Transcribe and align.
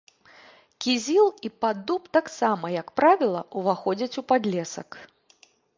Кізіл 0.85 1.27
і 1.49 1.51
падуб 1.65 2.09
таксама, 2.19 2.73
як 2.81 2.87
правіла, 3.01 3.41
уваходзяць 3.63 4.13
у 4.25 4.29
падлесак. 4.33 4.89